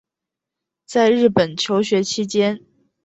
[0.87, 2.65] 在日本求学期间